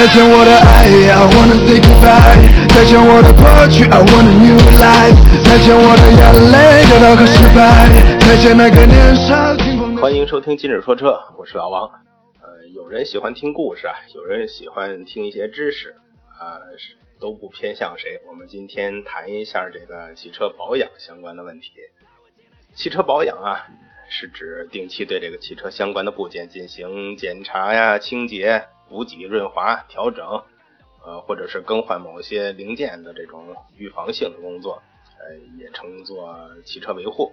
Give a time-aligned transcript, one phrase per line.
[0.00, 2.40] 再见我的爱，I wanna say goodbye。
[2.72, 5.20] 再见我的过去，I want a new life。
[5.44, 7.84] 再见我的眼泪、跌倒和失败。
[8.20, 9.96] 再见那个年少轻狂。
[9.98, 11.86] 欢迎收听今日说车，我是老王。
[12.40, 15.94] 呃，有人喜欢听故事啊，有人喜欢听一些知识，
[16.28, 18.22] 啊、是都不偏向谁。
[18.26, 21.72] 我们今天谈一下这个汽车保养相关的问题。
[22.74, 23.68] 汽车保养啊，
[24.08, 30.42] 是指定期对这个汽车相关的部件进行检查呀、清洁、补给、润滑、调整，
[31.06, 34.82] 呃，或者是更换某些零件的这种预防性的工作，
[35.20, 37.32] 呃，也称作汽车维护。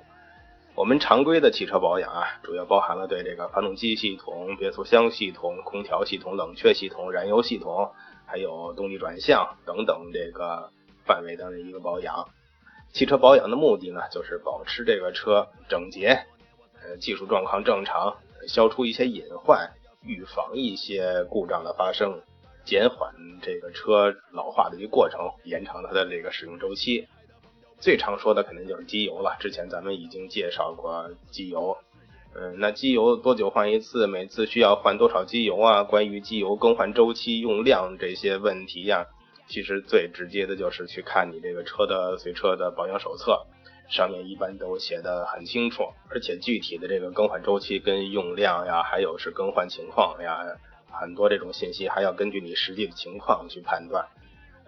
[0.75, 7.91] 我们常规的汽车保养啊，主要包含了对这个发动机系统、变速箱系统、空调系统、冷却系统、燃油系统，
[8.27, 10.69] 还有动力转向等等这个
[11.03, 12.29] 范围的一个保养。
[12.93, 16.25] 汽车保养的目的呢，就是保持这个车整洁，
[16.83, 18.15] 呃，技术状况正常，
[18.47, 19.71] 消除一些隐患，
[20.07, 22.21] 预防一些故障的发生，
[22.65, 27.07] 减缓这个车老化的一个过程，延长它的这个使用周期。
[27.79, 31.77] 最常说的肯定就是机油了，之前咱们已经介绍过机油。
[32.33, 34.07] 嗯，那机油多久换一次？
[34.07, 35.83] 每次需要换多少机油啊？
[35.83, 39.05] 关于机油更换周期、用量这些问题呀、
[39.47, 43.45] 其实最直接的就是去看你这个车的随车的保养手册，
[43.89, 50.39] 上面一般都写的很清楚，而且具体的这个更换周期跟用量呀，还有是更换情况呀，
[50.91, 54.05] 很多这种信息还要根据你实际的情况去判断。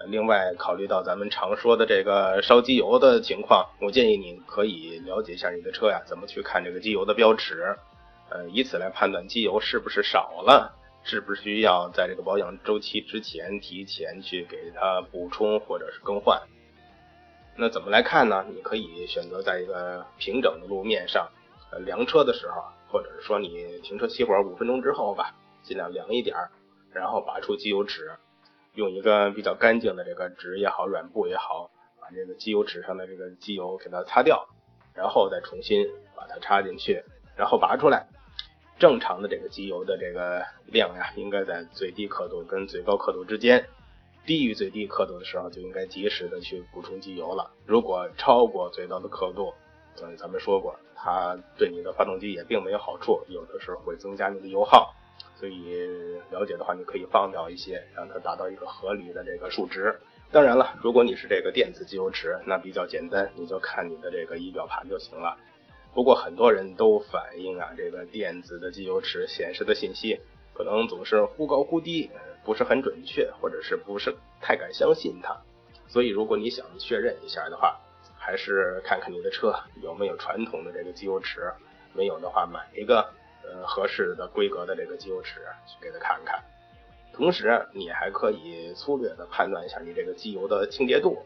[0.07, 7.75] 另外，考虑到咱们常说的这个烧机油的情况，我建议你可以了解一下你的车呀，怎么去看这个机油的标尺，
[8.29, 16.41] 呃，以此来判断机油是不是少了，是不是需要在这个保养周期之前提前去给它补充或者是更换。
[17.61, 18.45] 那怎么来看呢？
[18.55, 21.29] 你可以选择在一个平整的路面上，
[21.71, 26.49] 呃，量车的时候，或者是说你停车熄火五分钟之后吧，尽量量一点儿，
[26.93, 28.11] 然后拔出机油尺，
[28.75, 34.47] 用一个比较干净的这个纸也好，软布也好，把这个机油尺上的这个机油给它擦掉，
[34.93, 37.03] 然后再重新把它插进去，
[37.35, 38.07] 然后拔出来。
[38.79, 43.67] 正常的这个机油的这个量呀，应该在最低刻度跟最高刻度之间。
[44.25, 47.51] 低于最低刻度的时候，就应该及时的去补充机油了。
[47.65, 49.53] 如果超过最高的刻度，
[50.01, 54.93] 嗯，咱们说过，它对你的发动机也并没有好处，有的时候会增加你的油耗。
[55.35, 59.99] 所以了解的话，你可以放掉一些，让它达到一个合理的这个数值。
[60.31, 65.37] 当然了，如果你是这个电子机油尺，那比较简单，你就看你的这个仪表盘就行了。
[65.93, 70.19] 不过很多人都反映啊，这个电子的机油尺显示的信息
[70.53, 72.11] 可能总是忽高忽低，
[72.49, 75.37] 不是很准确，或者是不是太敢相信它。
[75.87, 77.79] 所以如果你想确认一下的话，
[78.17, 81.53] 还是看看你的车有没有传统的这个机油尺，
[81.93, 83.07] 没有的话买一个
[83.43, 86.43] 呃合适的规格的这个机油尺去给它看看。
[87.13, 91.19] 同时，你还可以粗略的判断一下你这个机油的清洁度。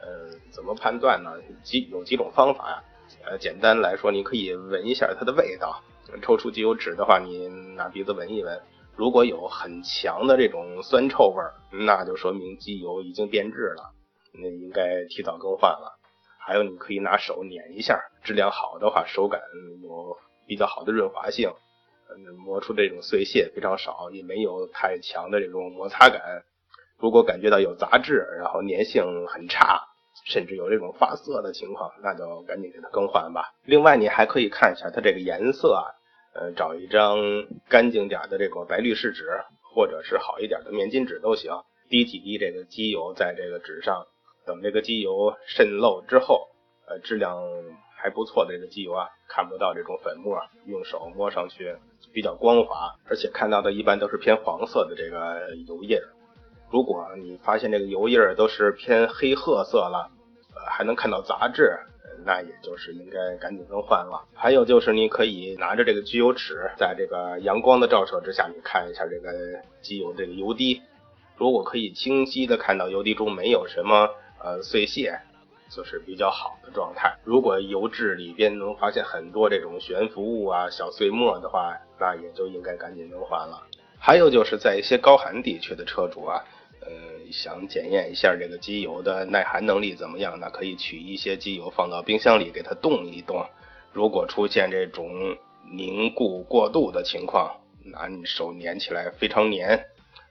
[0.00, 1.34] 呃，怎么判断呢？
[1.64, 2.84] 几有几种方法呀、
[3.24, 5.82] 呃，简单来说，你可以闻一下它的味道。
[6.22, 8.60] 抽出机油尺的话，你拿鼻子闻一闻，
[9.02, 13.90] 如果有很强的这种酸臭味儿，那就说明机油已经变质了，
[14.32, 15.98] 那应该提早更换了。
[16.38, 19.40] 还有，你可以拿手捻一下，质量好的话，手感
[19.82, 21.50] 有比较好的润滑性，
[22.44, 26.44] 磨出这种碎屑非常少，也没有太强的这种摩擦感。
[26.96, 29.80] 如果感觉到有杂质，然后粘性很差，
[30.26, 33.52] 甚至有这种发涩的情况，那就赶紧给它更换吧。
[33.64, 35.90] 另外，你还可以看一下它这个颜色啊，
[36.34, 37.18] 呃，找一张
[37.68, 39.28] 干净点的这个白滤试纸，
[39.74, 41.52] 或者是好一点的面巾纸都行，
[41.90, 44.06] 滴几滴这个机油在这个纸上，
[44.46, 46.48] 等这个机油渗漏之后，
[46.88, 47.38] 呃，质量
[47.96, 51.76] 还不错的这个机油啊，看不到这种粉末，用手摸上去
[52.12, 55.98] 比较光滑，而且看到的一般都是偏黄色的这个油印。
[56.70, 60.10] 如果你发现这个油印都是偏黑褐色了，
[60.54, 61.78] 呃，还能看到杂质，
[62.24, 64.24] 那也就是应该赶紧更换了。
[64.34, 69.30] 还有就是你可以拿着这个机油尺，在这个阳光的照射之下，你看一下这个
[69.80, 70.82] 机油这个油滴，
[71.36, 74.08] 如果可以清晰的看到油滴中没有什么
[74.42, 75.20] 呃碎屑，
[75.70, 77.16] 就是比较好的状态。
[77.24, 83.62] 如果油质里边能发现很多这种悬浮物啊、小碎末的话，那也就应该赶紧更换了。
[83.98, 86.44] 还有就是在一些高寒地区的车主啊，
[86.84, 93.44] 呃，想检验一下这个机油的耐寒能力怎么样，那可以取一些机油放到冰箱里给它冻一冻。
[93.92, 95.36] 如果出现这种
[95.70, 99.84] 凝固过度的情况，那你手粘起来非常粘。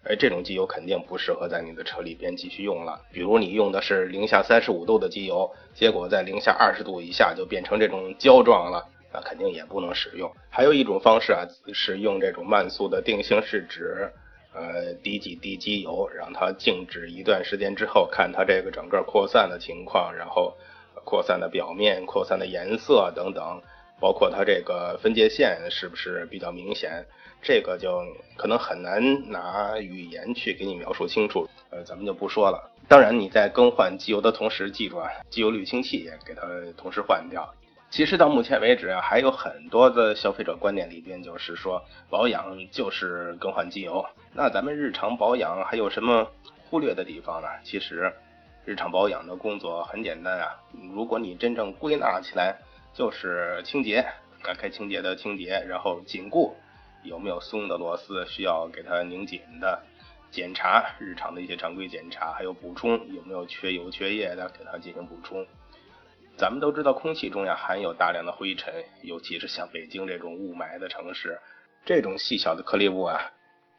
[0.04, 3.00] 而这种机油肯定不适合在你的车里边继续用了。
[3.14, 8.84] 比如你用的是零下三十五度的机油，结果在零下二十度以下就变成这种胶状了，
[9.14, 10.32] 那肯定也不能使用。
[10.50, 14.12] 还有一种方式啊，是用这种慢速的定型试纸，
[14.54, 20.54] 呃，滴几滴机油，让它静止一段时间之后，看它这个整个扩散的情况，然后
[21.06, 23.62] 扩散的表面、扩散的颜色等等，
[24.00, 27.06] 包括它这个分界线是不是比较明显。
[27.44, 28.06] 这个就
[28.38, 32.70] 可能很难拿语言去给你描述清楚，呃，咱们就不说了。
[32.88, 36.42] 当然，你在更换机油的同时，记住啊，机油滤清器也给它
[36.78, 37.52] 同时换掉。
[37.92, 44.06] 其实到目前为止啊，还有很多的消费者观念里边就是说，保养就是更换机油。
[44.34, 46.32] 那咱们日常保养还有什么
[46.70, 47.50] 忽略的地方呢？
[47.66, 48.14] 其实，
[48.64, 50.56] 日常保养的工作很简单啊。
[50.94, 52.56] 如果你真正归纳起来，
[52.94, 53.98] 就是清洁，
[54.44, 56.56] 啊，该清洁的清洁，然后紧固。
[57.04, 59.84] 有没有松的螺丝需要给它拧紧的？
[60.32, 65.46] 检查日常的一些常规检查，还有补充有没有缺油缺液的，给它进行补充。
[66.38, 68.74] 咱们都知道，空气中呀含有大量的灰尘，
[69.04, 71.40] 尤其是像北京这种雾霾的城市，
[71.86, 73.32] 这种细小的颗粒物啊，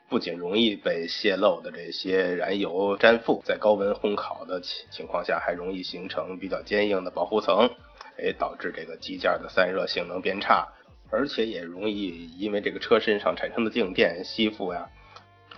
[0.08, 7.68] 不仅容易被泄漏的这些燃油粘附，在高温烘烤的情情况下，还容易形成比较坚硬的保护层，
[8.16, 10.68] 哎，导致这个机件的散热性能变差。
[11.10, 14.88] 而且也容易因为这个车身上产生的静电吸附呀，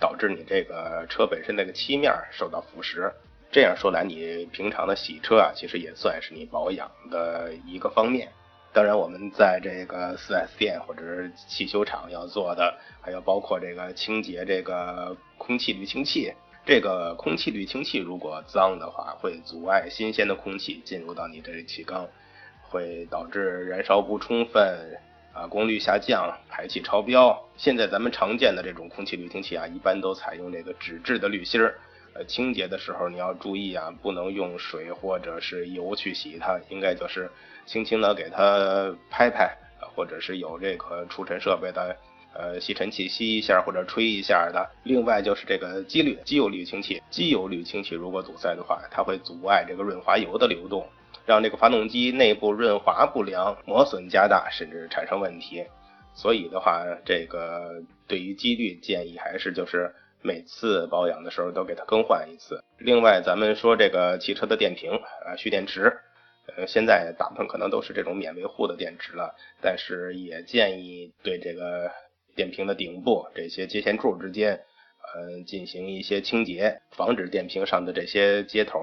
[0.01, 3.13] 导致你这个车本身那个漆面受到腐蚀。
[3.55, 8.29] 这样说来，你平常的洗车啊，其实也算是你保养的一个方面。
[8.73, 16.33] 当然，我们在这个 4S 店或者是汽修厂要做的，还有包括这个清洁这个空气滤清器。
[16.65, 22.05] 这个空气滤清器如果脏的话，会阻碍新鲜的空气进入到你这气缸，
[22.61, 24.99] 会导致燃烧不充分。
[25.31, 27.41] 啊，功率下降，排气超标。
[27.55, 31.79] 现在咱们常见的这种空气滤清器啊，一般都采用这个纸质的滤芯儿。
[32.15, 37.29] 呃，清洁的时候你要注意啊，不能用水或者是油去洗它，应该就是
[37.65, 39.53] 轻轻的给它拍拍，
[39.93, 41.95] 或者是有这个除尘设备的，
[42.33, 44.65] 呃，吸尘器吸一下或者吹一下的。
[44.83, 50.87] 另外就是这个机滤机油滤清器，机油滤清器如果堵塞的话，它会阻碍这个润滑油的流动。
[51.25, 55.65] 让这个发动机内部润滑不良，磨损加大，甚至产生问题。
[56.13, 59.91] 所以的话，这个对于机滤建议还是就是
[60.25, 62.63] 每次保养的时候都给它更换一次。
[62.79, 64.91] 另外，咱们说这个汽车的电瓶
[65.23, 65.95] 啊，蓄电池，
[66.47, 71.91] 呃，现在大部分可能都是这种免维护的电池了，但是也建议对这个
[72.35, 74.59] 电瓶的顶部这些接线柱之间，
[75.13, 78.79] 呃，进行一些清洁，防止电瓶上的这些接头。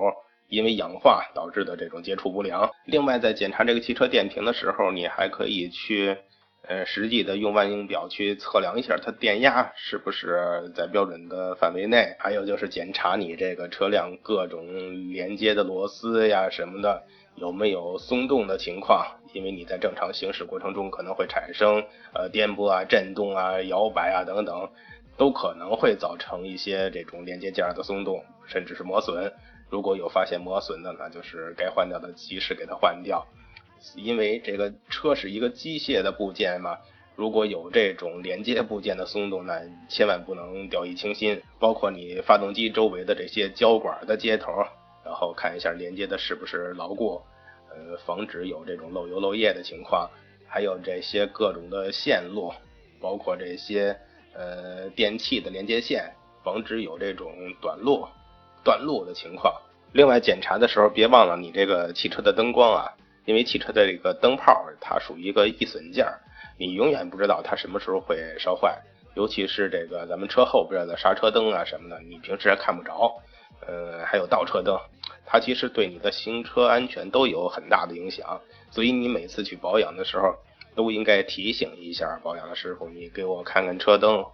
[0.48, 2.70] 因为氧化导致的这种接触不良。
[2.84, 6.14] 另外，在检查这个汽车电瓶的时候，你还可以去，
[6.68, 12.14] 呃，实际的用万用表去测量一下它电压是不是在标准的范围内。
[12.18, 17.02] 还有就是检查你这个车辆各种连接的螺丝呀什么的
[17.34, 19.18] 有没有松动的情况。
[19.32, 21.82] 因为你在正常行驶过程中可能会产生
[22.12, 24.68] 呃颠簸啊、震动啊、摇摆啊等等，
[25.16, 29.32] 都可能会造成一些这种连接件的松动，甚至是磨损。
[29.70, 33.26] 如果有发现磨损的，那就是该换掉的及时给它换掉，
[33.96, 36.78] 因为这个车是一个机械的部件嘛，
[37.16, 41.40] 如果有这种连接部件的松动，那千万不能掉以轻心。
[41.58, 44.52] 包括你发动机周围的这些胶管的接头，
[45.04, 47.20] 然后看一下连接的是不是牢固，
[47.70, 50.10] 呃，防止有这种漏油漏液的情况。
[50.46, 52.52] 还有这些各种的线路，
[53.00, 53.96] 包括这些
[54.34, 56.12] 呃电器的连接线，
[56.44, 58.06] 防止有这种短路。
[58.64, 59.52] 断路的情况。
[59.92, 62.86] 另外，检查的时候别忘了你这个汽车的灯光啊，
[63.24, 66.06] 因为汽车的这个灯泡它属于一个易损件，
[66.58, 68.82] 你永远不知道它什么时候会烧坏。
[69.14, 73.20] 尤其是这个咱们车后边的刹车灯啊什么的，你平时还看不着。
[73.64, 74.76] 呃，还有倒车灯，
[75.24, 78.40] 它其实对你的行车安全都有很大的影响。
[78.70, 80.34] 所以你每次去保养的时候，
[80.74, 84.24] 都应该提醒一下保养的师傅，你给我看看车灯，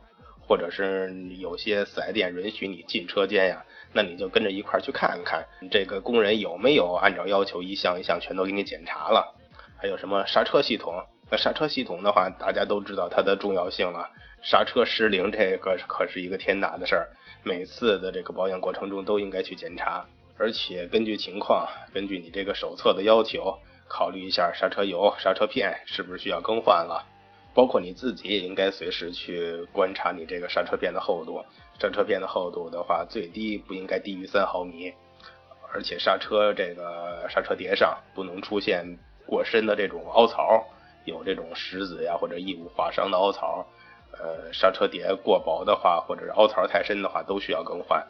[0.47, 3.65] 或者是有些四 S 店允许你进车间呀。
[3.93, 9.35] 那你就跟着一块儿去看看，这个工人有没有按照要求一项一项全都给你检查了？
[9.81, 11.03] 还有什么刹车系统？
[11.31, 14.11] 那刹车系统的话，大家都知道它的重要性了。
[14.43, 17.09] 刹车失灵，这个可是一个天大的事儿。
[17.43, 20.05] 每次的这个保养过程中都应该去检查。
[20.37, 27.05] 而且根据情况，根据你这个手册的要求，考虑一下刹车油、刹车片是不是需要更换了。
[27.55, 31.45] 包括你自己也应该随时去观察你这个刹车片的厚度。
[31.79, 34.93] 刹车片的厚度的话，最低不应该低于三毫米，
[35.73, 38.85] 而且刹车这个刹车碟上不能出现
[39.27, 40.65] 过深的这种凹槽，
[41.05, 43.67] 有这种石子呀或者异物划伤的凹槽。
[44.11, 48.05] 呃，刹车碟过薄的话，或者是凹槽太深的话，都需要更换。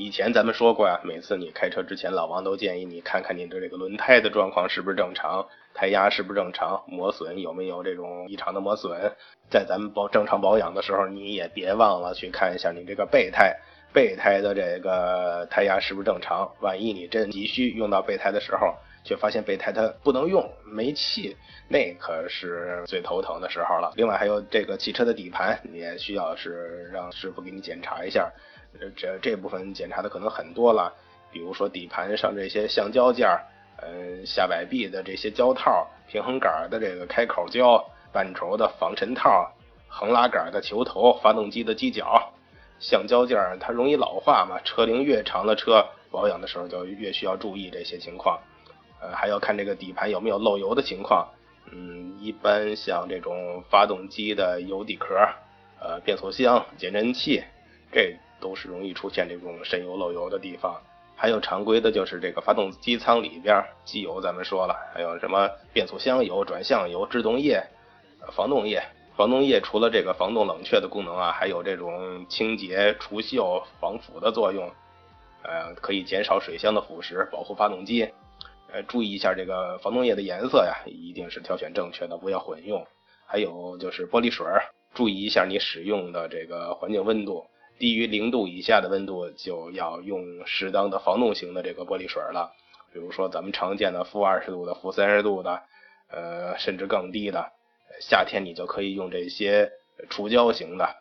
[0.00, 9.12] 以前咱们说过呀，每次你开车之前，老王都建议你看看你的这个轮胎的状况是不是正常，胎压是不是正常，磨损有没有这种异常的磨损。
[9.50, 13.54] 在咱们保正常保养的时候，你也别忘了去看一下你这个备胎，
[13.92, 16.50] 备胎的这个胎压是不是正常。
[16.62, 21.36] 万一你真急需用到备胎的时候，却发现备胎它不能用，没气，
[21.68, 23.92] 那可是最头疼的时候了。
[23.96, 28.32] 另外还有这个汽车的底盘，你也需要是让师傅给你检查一下。
[28.96, 30.92] 这这部分检查的可能很多了，
[31.30, 33.44] 比如说底盘上这些橡胶件儿，
[33.82, 39.52] 嗯，下摆臂的这些胶套，平衡杆的这个开口胶，半轴的防尘套，
[39.88, 42.32] 横拉杆的球头，发动机的机脚，
[42.78, 48.40] 橡胶件儿它容易老化嘛，车龄越长的车保养的时候就越需要注意这些情况，
[49.00, 51.28] 呃，还要看这个底盘有没有漏油的情况，
[51.70, 55.14] 嗯，一般像这种发动机的油底壳，
[55.80, 57.42] 呃，变速箱、减震器，
[57.92, 58.16] 这。
[58.40, 60.80] 都是容易出现这种渗油漏油的地方，
[61.14, 67.62] 还有常规的就是这个发动机舱里边机油，咱们说了，还有什么变速箱油、转向油、制动液、
[68.32, 68.82] 防冻液。
[69.16, 74.70] 防冻液除了这个防冻冷却的功能啊，还有这种清洁除锈防腐的作用，
[75.42, 78.08] 呃，可以减少水箱的腐蚀，保护发动机。
[78.72, 82.86] 呃，注意一下这个防冻液的颜色呀，一定是挑选正确的，不要混用。
[83.26, 84.46] 还有就是玻璃水，
[84.94, 87.44] 注意一下你使用的这个环境温度。
[87.80, 92.52] 低于零度以下的温度就要用适当的防冻型的这个玻璃水了，
[92.92, 95.62] 比如说咱们常见的负二十度的、负三十度的，
[96.10, 97.50] 呃，甚至更低的。
[98.02, 99.72] 夏天你就可以用这些
[100.10, 100.94] 除胶型的，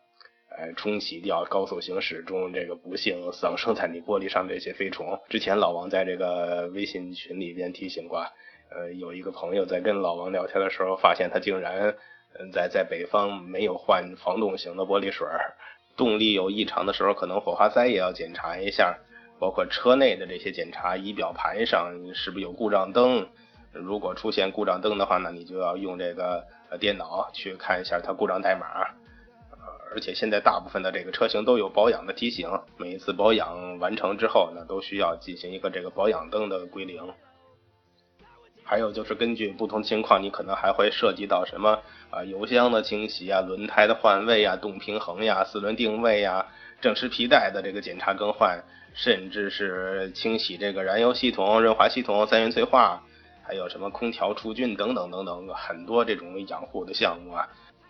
[0.58, 5.20] 呃，冲洗掉高速行驶中这个不幸丧生在你玻璃上这些飞虫。
[5.28, 8.26] 之前老王在这个微信群里边提醒过，
[8.72, 11.94] 呃，有一个朋友在跟老王聊天的时候，发现他竟然
[12.54, 15.28] 在在北方没有换防冻型的玻璃水。
[16.00, 18.98] 动力有异常的时候，可能火花塞也要检查一下，
[19.38, 23.28] 包括车内的这些检查，仪表盘上是不是有故障灯？
[23.74, 26.48] 如果出现故障灯的话呢，你就要用这个
[26.80, 28.66] 电脑去看一下它故障代码。
[29.92, 37.02] 而且现在大部分的这个车型都有保养的提醒，每一次保养完成之后呢，都需要进行一个这个保养灯的归零。
[38.64, 46.46] 还有就是根据不同情况，你可能还会涉及到什么啊油箱的清洗啊、轮胎的换位啊、动平衡呀、四轮定位呀、
[46.82, 48.64] 正时皮带的这个检查更换，
[48.94, 53.02] 甚至是清洗这个燃油系统、润滑系统、三元催化，
[53.44, 57.48] 还有什么空调除菌等等等等很多这种养护的项目啊。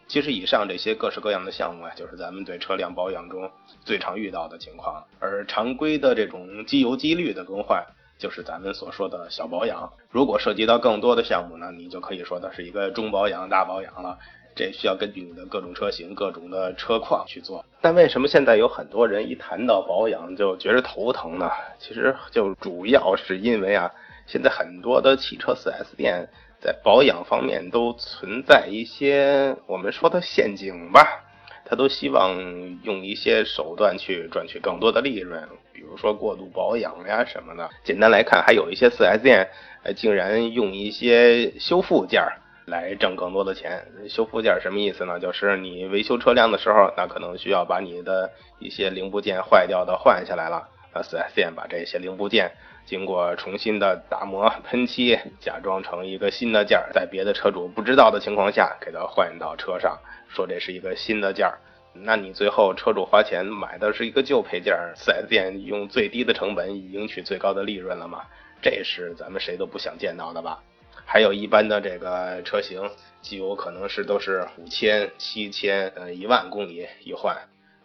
[0.08, 3.50] 其实以上这些各式各样的项目啊，就是咱们对车辆保养中
[3.86, 7.86] 最常遇到的情况，而常规的这种机油机滤的更换。
[8.20, 14.20] 就是咱们所说的小保养，如果涉及到更多的项目呢，你就可以说它是一个中保养、大保养了。
[14.56, 17.64] 这需要根据你的各种车型、各种的车况去做。
[17.80, 21.50] 但为什么现在有很多人一谈到保养就觉着头疼呢？
[21.80, 23.90] 其实就主要是因为啊，
[24.28, 26.28] 现在很多的汽车 4S 店
[26.60, 31.24] 在保养方面都存在一些我们说的陷阱吧。
[31.64, 32.36] 他都希望
[32.84, 35.48] 用一些手段去赚取更多的利润，
[35.80, 37.70] 比如说过度保养呀什么的。
[37.86, 39.48] 简单来看，还有一些 4S 店，
[39.82, 42.22] 呃，竟然用一些修复件
[42.66, 43.88] 来挣更多的钱。
[44.10, 45.18] 修复件什么意思呢？
[45.22, 52.52] 就是你维修车辆的时候，那可能需要把你的一些零部件坏掉的换下来了，那 4S 店把这些零部件
[52.86, 59.98] 经过重新的打磨、喷漆，假装成一个新的件儿，在别的车主不知道的情况下，给它换到车上。
[60.28, 61.58] 说这是一个新的件儿，
[61.94, 68.24] 那你最后车主花钱买的是一个旧配件，4S 店用最低的成本赢取最高的利润了吗？
[68.62, 70.64] 这是咱们谁都不想见到的吧？
[71.06, 72.90] 还有一般的这个车型，
[73.22, 77.36] 机油可能是都是五千、七千、呃一万公里一换。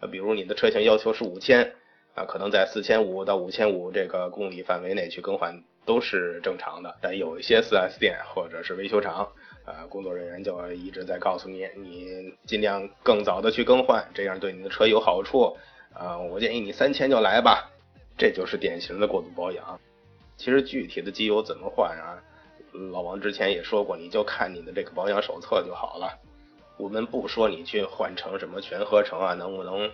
[0.01, 1.73] 呃，比如你的车型要求是五千，
[2.15, 6.95] 啊，可能在四千五到五千五这个公里范围内去更换都是正常的。
[7.01, 9.33] 但有一些 4S 店或者是维修厂。
[9.67, 15.57] 呃，工作人员就一直在告诉你，你尽量更早的去更换，这样对你的车有好处。
[15.95, 17.71] 啊，我建议你三千就来吧，
[18.19, 19.81] 这就是典型的过度保养。
[20.37, 22.21] 其实具体的机油怎么换啊？
[22.93, 26.19] 老王之前也说过，你就看你的这个保养手册就好了。
[26.77, 29.89] 我们不说你去换成什么全合成啊，能不能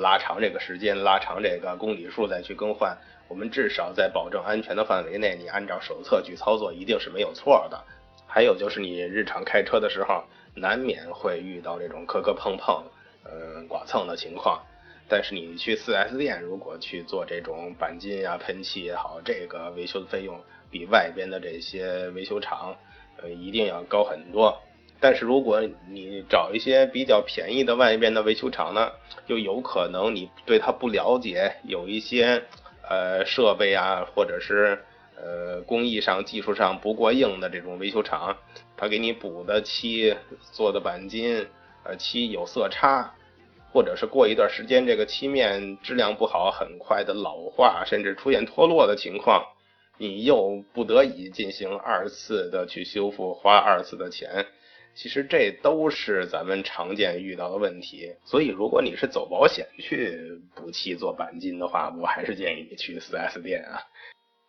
[0.00, 2.96] 拉长这个时间，拉长这个公里数再去更换。
[3.28, 7.84] 我们至少在保证安全的范围内，你按照手册去操作，一定是没有错的。
[8.34, 10.24] 还有就是你日常开车的时候，
[10.54, 12.82] 难免会遇到这种磕磕碰碰、
[13.26, 14.62] 嗯剐蹭的情况。
[15.06, 22.74] 但是你去 4S 店，如果去做这种钣金呀、喷漆也好，这个维修的费用比外边的这些维修厂，
[23.18, 24.58] 呃，一定要高很多。
[24.98, 25.60] 但是如果
[25.90, 28.92] 你找一些比较便宜的外边的维修厂呢，
[29.26, 32.44] 就有可能你对它不了解，有一些
[32.88, 34.82] 呃设备啊，或者是
[35.22, 38.36] 呃工艺上、技术上不过硬的这种维修厂，
[38.76, 40.14] 他给你补的漆、
[40.52, 41.46] 做的钣金，
[41.84, 43.14] 呃漆有色差。
[43.74, 49.42] 或者是过一段时间，这个漆面质量不好，很快的老化，甚至出现脱落的情况，
[49.96, 54.44] 你又不得已进行二次的去修复，花二次的钱，
[54.94, 58.14] 其实这都是咱们常见遇到的问题。
[58.26, 63.80] 所以，如果你是走保险去补漆做钣金的话，我还是建议你去 4S 店啊。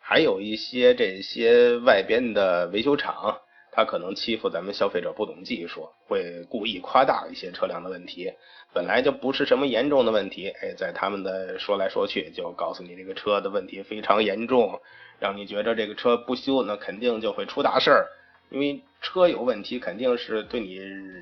[0.06, 3.40] 还有一些这些外边的维修厂。
[3.76, 8.32] 他可能欺负咱们消费者不懂技术，会故意夸大一些车辆的问题，
[8.72, 14.80] 本来就不是什么严重的问题，哎，在他们的说来说去，就告诉你这个车的问题非常严重，
[15.18, 18.06] 让你觉得这个车不修，那肯定就会出大事儿，
[18.50, 20.76] 因为车有问题，肯定是对你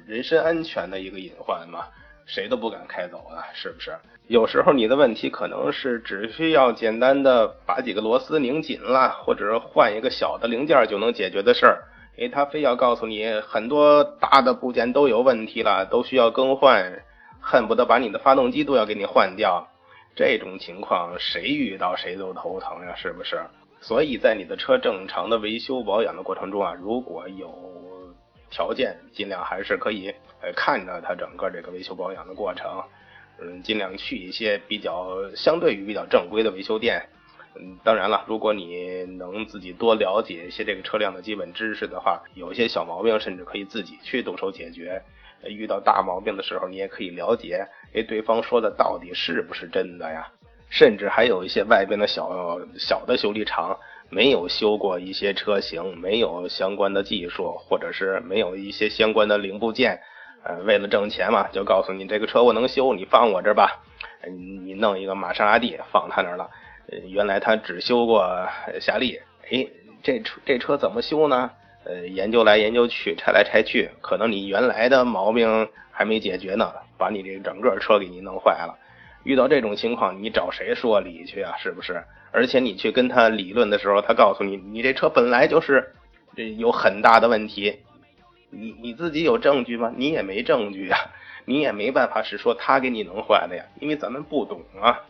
[0.06, 1.86] 人身安全的一个隐患嘛，
[2.32, 3.94] 谁都不敢开走啊，是不是？
[4.26, 11.82] 有时候你的问题可能是只需要简单的把几个螺丝拧紧了，或者是换一个小的零件就能解决的事儿。
[12.16, 17.02] 诶，他非要告诉你很多大的部件都有问题了，都需要更换，
[17.38, 19.68] 恨不得把你的发动机都要给你换掉。
[20.16, 23.42] 这种情况谁遇到谁都头疼呀，是不是？
[23.82, 27.52] 所以在你的车正常的维修保养的过程中啊，如果有
[28.50, 32.82] 条件，尽量还是可以呃看着它整个这个维修保养的过程，
[33.40, 37.02] 嗯，尽量去一些比较相对于比较正规的维修店。
[37.54, 45.02] 嗯，当然了，如果你能自己多了解一些这个车辆的基本知识的话，有一些小毛病甚至可以自己去动手解决。
[45.44, 50.28] 遇到大毛病的时候，你也可以了解，哎，对方说的到底是不是真的呀？
[50.70, 53.76] 甚至还有一些外边的小小的修理厂，
[54.08, 60.00] 没有修过一些车型，没有相关的技术，或者是没有一些相关的零部件，
[60.44, 63.82] 呃，为了挣钱嘛，就告诉你这个车我能修，你放我这儿吧。
[64.26, 66.48] 你弄一个玛莎拉蒂放他那儿了。
[67.08, 68.46] 原来他只修过
[68.80, 69.18] 夏利，
[69.50, 69.66] 哎，
[70.02, 71.50] 这车这车怎么修呢？
[71.84, 78.78] 呃，研究来研究去，拆来拆去，可能你原来的毛病还没解决呢，把你这整个车给你弄坏了。
[79.24, 81.54] 遇到这种情况，你找谁说理去啊？
[81.58, 82.02] 是不是？
[82.30, 85.92] 而且你去跟他理论的时候，他告诉你，你这车本来就是
[86.36, 87.80] 这有很大的问题，
[88.52, 89.92] 你你自己有证据吗？
[89.96, 90.98] 你也没证据啊，
[91.46, 95.00] 你也没办法是说他给你弄坏的呀，因为咱们不懂啊。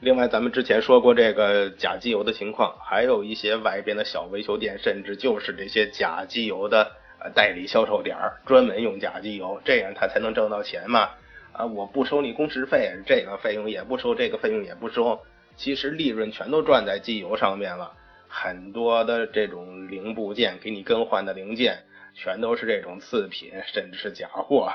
[0.00, 6.90] 另外，咱们之前说过这个假机油的情况，还有一些外边的小维修店，甚至就是这些假机油的
[7.34, 11.10] 代理销售点，专门用假机油，这样他才能挣到钱嘛。
[11.52, 15.20] 啊，我不收你工时费，这个费用也不收，这个费用也不收，
[15.56, 17.92] 其实利润全都赚在机油上面了。
[18.26, 21.78] 很多的这种零部件给你更换的零件，
[22.14, 24.72] 全都是这种次品，甚至是假货，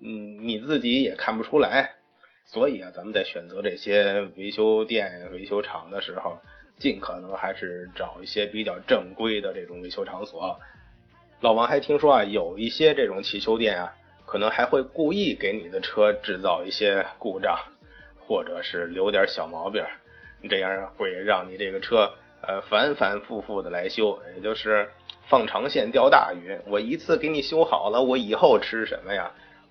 [0.00, 1.94] 嗯，你自己也看不出来。
[2.46, 6.38] 所以啊，咱们在选择这些维修店、维修厂的时候，
[6.78, 10.60] 尽可能还是找一些比较正规的这种维修场所。
[11.40, 17.58] 老王还听说啊，有一些这种汽修店啊，可能还会故意给你的车制造一些故障，
[18.26, 19.82] 或者是留点小毛病，
[20.48, 24.90] 这样会让你这个车呃反反复复的来修，也就是
[25.26, 26.58] 放长线钓大鱼。
[26.66, 29.30] 我一次给你修好了，我以后吃什么呀？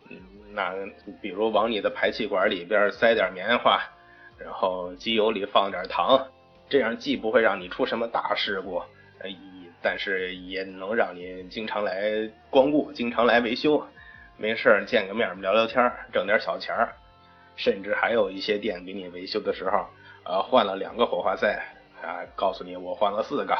[0.09, 0.17] 嗯
[0.55, 0.73] 那
[1.21, 3.81] 比如往你的排气管里边塞点棉花，
[4.37, 6.27] 然后机油里放点糖，
[6.69, 8.77] 这样既不会让你出什么大事故，
[9.19, 9.29] 呃，
[9.81, 13.83] 但是也能让你经常来光顾，经常来维修，
[14.37, 16.93] 没事见个面聊聊天，挣点小钱儿。
[17.55, 19.85] 甚至还有一些店给你维修的时候，
[20.23, 21.59] 呃，换了两个火花塞，
[22.01, 23.57] 啊，告诉你我换了四个，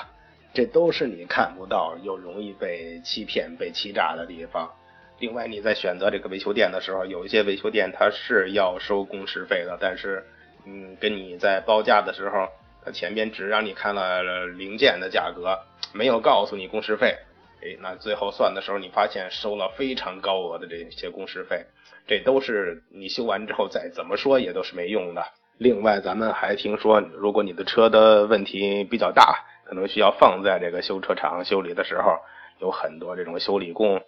[0.54, 4.72] 这都是你看不到又容易被欺骗、被欺诈的地方。
[5.20, 10.24] 另外，你在选择这个维修店的时候，有一些维修店它是要收工时费的，但是，
[10.66, 12.48] 嗯，跟你在报价的时候，
[12.84, 15.58] 它前边只让你看了零件的价格，
[15.94, 17.16] 没有告诉你工时费。
[17.62, 21.66] 哎，那最后算的时候，你发现收了非常高额的这些工时费，
[22.06, 25.24] 这都是你修完之后再怎么说也都是没用的。
[25.58, 32.20] 另外，咱们还听说，如果你的车的问题比较大，可能需要放在这个修车厂修理的时候，
[32.60, 34.00] 有很多这种修理工。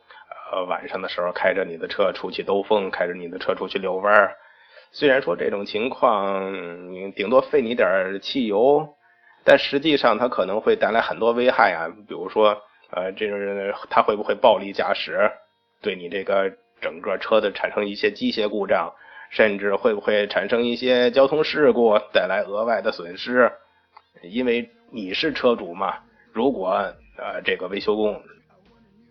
[0.51, 4.35] 呃，晚上的时候开着你的车出去兜风，开着你的车出去遛弯儿，
[4.91, 6.53] 虽然说这种情况
[7.15, 8.87] 顶多费你点汽油，
[9.43, 15.31] 但实际上它可能会带来很多危害啊，比如说呃，这种人他会不会暴力驾驶，
[15.81, 18.93] 对你这个整个车的产生一些机械故障，
[19.31, 23.51] 甚至会不会产生一些交通事故，带来额外的损失？
[24.21, 25.97] 因为你是车主嘛，
[26.31, 26.69] 如果
[27.17, 28.17] 呃这个维修工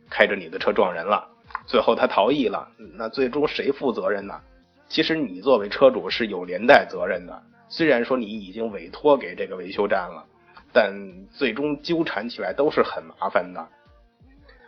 [0.09, 1.29] 开着你的车撞人了，
[1.66, 2.66] 最后他逃逸了，
[2.97, 4.40] 那最终谁负责任呢？
[4.88, 7.42] 其实你作为车主是有连带责任的。
[7.68, 10.25] 虽然说你已经委托给这个维修站了，
[10.73, 10.90] 但
[11.31, 13.68] 最终纠缠起来都是很麻烦的。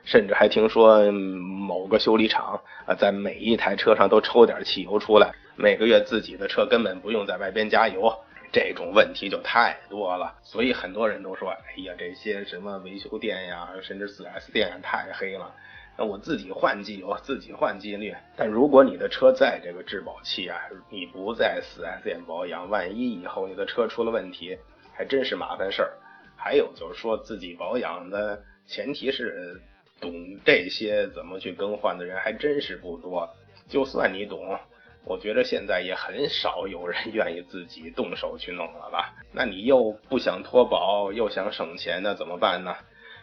[0.05, 8.13] 甚至还听说某个修理厂啊，在每一台车上都抽点汽油出来，每个月自己的车根本不用在外边加油。
[8.57, 15.55] 这种问题就太多了，所以很多人都说：“哎呀，这些什么维修店呀，甚至 4S 店，太黑了。”
[15.99, 18.15] 那我自己换机油，自己换机滤。
[18.35, 24.57] 但如果你的车在这个质保期啊，你不在 4S 店保养，万一以后你的车出了问题，
[24.95, 25.93] 还真是麻烦事儿。
[26.35, 29.61] 还有就是说自己保养的前提是
[30.01, 30.11] 懂
[30.47, 33.29] 这些怎么去更换的人还真是不多。
[33.69, 34.59] 就算你懂，
[35.07, 39.15] 我觉得现在也很少有人愿意自己动手去弄了吧？
[39.33, 42.75] 那你又不想脱保，又想省钱，那怎么办呢？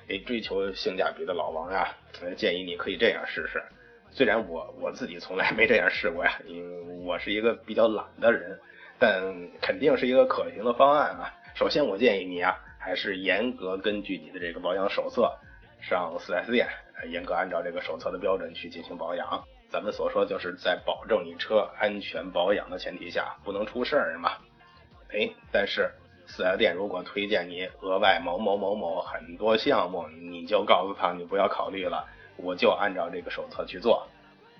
[0.07, 1.93] 诶，追求性价比的老王呀，
[2.37, 3.61] 建议你可以这样试试。
[4.11, 8.57] 虽然我我自己从来没这样试过呀，因为我是一个比较懒的人，
[8.97, 9.21] 但
[9.61, 11.33] 肯定是一个可行的方案啊。
[11.53, 15.29] 首先，我建议你啊，还是严格根据你的这个保养手册，
[15.81, 16.65] 上 4S 店，
[17.09, 19.43] 严格按照这个手册的标准去进行保养。
[19.73, 24.33] 咱们所说就是在保证你车安全保养的前提下，不能出事儿嘛。
[25.11, 25.91] 哎，但是。
[26.25, 32.07] 四 S 店如果推荐你额外某某某某很多项目，你就告诉他你不要考虑了，
[32.37, 34.07] 我就按照这个手册去做。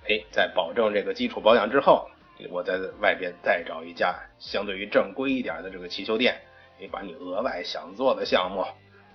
[0.09, 2.09] 哎，在保证这个基础保养之后，
[2.49, 6.35] 我在外边再找一家相对于正规一点的这个汽修店，
[6.77, 8.65] 你把你额外想做的项目，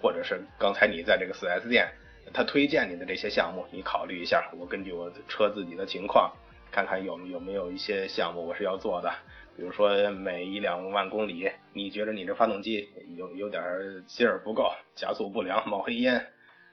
[0.01, 1.87] 或者是刚才你在这个四 S 店
[2.33, 4.51] 他推荐你的这些项目，你考虑一下。
[4.59, 6.33] 我根据我车自己的情况，
[6.71, 9.13] 看看有有没有一些项目我是要做的。
[9.57, 13.63] 比如说每一两万公里，你觉得你这发动机有有点
[14.07, 16.15] 劲儿不够，加速不良，冒黑烟，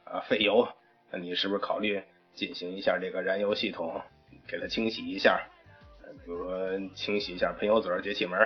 [0.03, 0.67] 啊，费油，
[1.11, 2.01] 那你是不是考虑
[2.33, 4.01] 进行一下这个燃油系统，
[4.47, 5.41] 给它清洗一下？
[6.23, 8.39] 比如说清洗一下喷油嘴、节气门。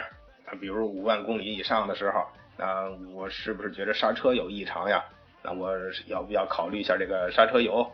[0.59, 2.25] 比如五万公里以上的时候，
[2.57, 5.03] 那我是不是觉得刹车有异常呀？
[5.43, 5.75] 那我
[6.07, 7.89] 要不要考虑一下这个刹车油，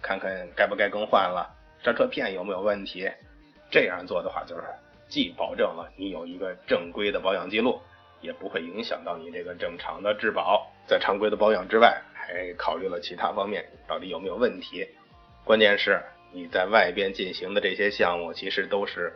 [0.00, 1.48] 看看该不该更换了？
[1.82, 3.10] 刹车片有没有问题？
[3.70, 4.62] 这样做的话就是。
[5.06, 7.78] 既保证了你有一个正规的保养记录，
[8.20, 10.66] 也不会影响到你这个正常的质保。
[10.86, 14.88] 在常规的保养之外，还考虑了其他方面，到底有没有问题？
[15.44, 16.02] 关键是
[16.32, 19.12] 你在外边进行的这些项目，其实都是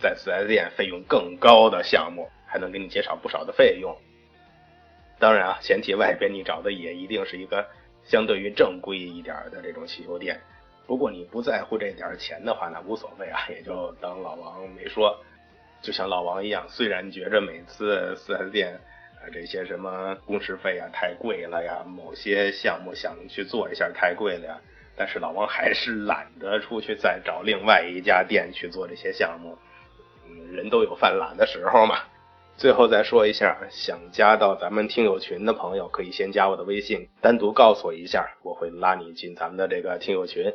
[0.00, 3.94] 在 4S 店费用更高的项目，还能给你减少不少的费用。
[5.18, 7.66] 当然啊，前提外边你找的也一定是一个
[8.04, 10.40] 相对于正规一点的这种汽修店。
[10.86, 15.18] 如果你不在乎这点钱的话，那无所谓啊， 也就当老王没说。
[15.82, 18.74] 就像老王一样，虽然觉着每次 4S 店
[19.16, 24.60] 啊这些什么工时费啊太贵了呀，某些项目想去做一下太贵了呀，
[24.96, 29.58] 但是老王还是懒得出去再找另外一家店去做这些项目。
[30.26, 32.00] 嗯，人都有犯懒的时候嘛。
[32.56, 40.54] 最后再说一下，想加到咱们听友群的朋友，可以先加我的微信，单独告诉我一下，我会拉你进咱们的这个听友群。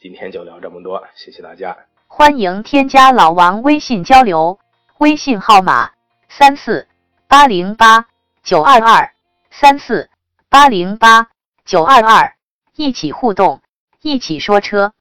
[0.00, 1.76] 今天就聊这么多，谢谢大家。
[2.08, 4.58] 欢迎添加老王微信交流，
[4.98, 5.92] 微信号码
[6.28, 6.88] 三四
[7.28, 8.06] 八零八
[8.42, 9.14] 九二二
[9.50, 10.10] 三四
[10.48, 11.28] 八零八
[11.64, 12.34] 九二二，
[12.74, 13.62] 一起互动，
[14.02, 14.92] 一起说车。